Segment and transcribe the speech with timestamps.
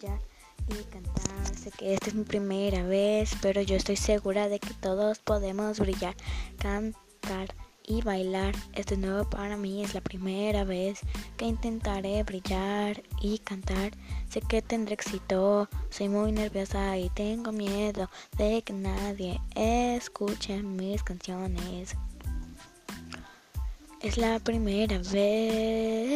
[0.00, 1.56] y cantar.
[1.56, 5.78] Sé que esta es mi primera vez, pero yo estoy segura de que todos podemos
[5.78, 6.16] brillar,
[6.58, 7.54] cantar
[7.86, 8.54] y bailar.
[8.72, 11.00] Esto es nuevo para mí, es la primera vez
[11.36, 13.92] que intentaré brillar y cantar.
[14.28, 21.02] Sé que tendré éxito, soy muy nerviosa y tengo miedo de que nadie escuche mis
[21.02, 21.94] canciones.
[24.00, 26.13] Es la primera vez.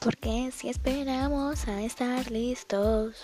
[0.00, 3.16] Porque si esperamos a estar listos,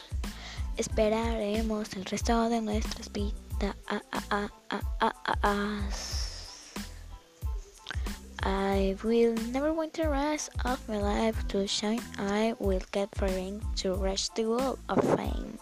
[0.76, 3.74] esperaremos el resto de nuestras vidas.
[3.88, 4.50] Ah, ah,
[5.42, 5.88] ah,
[8.42, 12.02] I will never want the rest of my life to shine.
[12.18, 15.58] I will get firing to rush the wall of fame.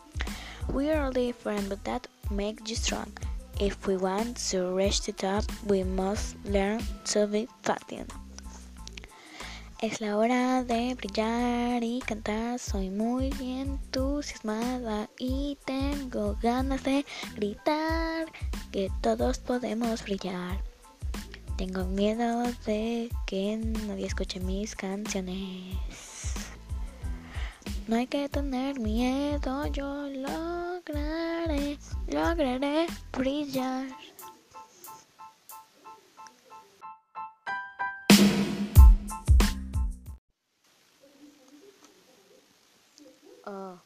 [0.72, 3.12] We are different, but that makes you strong.
[3.60, 6.82] If we want to reach the top, we must learn
[7.14, 8.12] to be patient.
[9.84, 12.58] Es la hora de brillar y cantar.
[12.58, 17.04] Soy muy entusiasmada y tengo ganas de
[17.36, 18.24] gritar
[18.72, 20.58] que todos podemos brillar.
[21.58, 25.76] Tengo miedo de que nadie escuche mis canciones.
[27.86, 33.88] No hay que tener miedo, yo lograré, lograré brillar.
[43.46, 43.76] Oh,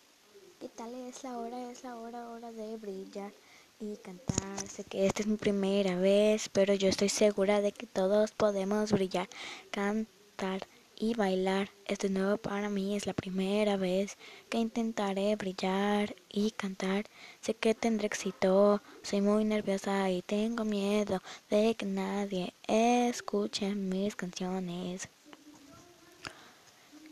[0.61, 1.69] ¿qué tal es la hora?
[1.73, 3.33] Es la hora, hora de brillar
[3.81, 4.61] y cantar.
[4.69, 8.93] Sé que esta es mi primera vez, pero yo estoy segura de que todos podemos
[8.93, 9.29] brillar,
[9.73, 11.71] cantar y bailar.
[11.87, 14.17] Esto es nuevo para mí, es la primera vez
[14.49, 17.07] que intentaré brillar y cantar.
[17.41, 21.21] Sé que tendré éxito, soy muy nerviosa y tengo miedo
[21.51, 25.09] de que nadie escuche mis canciones.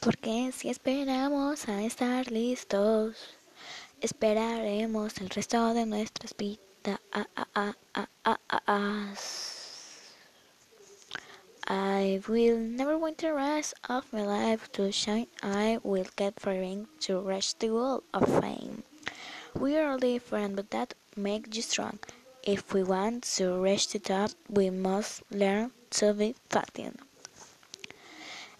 [0.00, 3.18] Porque si esperamos a estar listos,
[4.00, 6.98] esperaremos el resto de nuestras vidas.
[7.12, 7.76] Ah, ah,
[8.66, 9.14] ah,
[11.68, 15.28] I will never want the rest of my life to shine.
[15.42, 18.84] I will get firing to rush the wall of fame.
[19.52, 21.98] We are different, but that makes you strong.
[22.44, 26.98] If we want to reach the top, we must learn to be patient.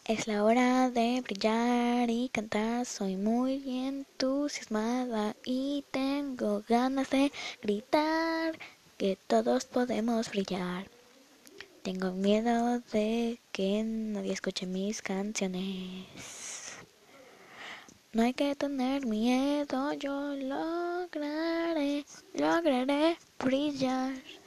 [0.06, 2.86] Es la hora de brillar y cantar.
[2.86, 8.56] Soy muy entusiasmada y tengo ganas de gritar
[8.98, 10.86] que todos podemos brillar.
[11.82, 16.06] Tengo miedo de que nadie escuche mis canciones.
[18.12, 22.04] No hay que tener miedo, yo lograré,
[22.34, 24.41] lograré brillar.